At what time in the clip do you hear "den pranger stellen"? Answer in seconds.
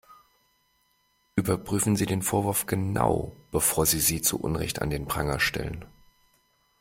4.89-5.85